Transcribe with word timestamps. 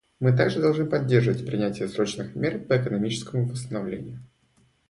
Мы 0.19 0.35
также 0.35 0.59
должны 0.61 0.87
поддерживать 0.87 1.45
принятие 1.45 1.87
срочных 1.87 2.33
мер 2.33 2.57
по 2.57 2.75
экономическому 2.75 3.47
восстановлению. 3.47 4.19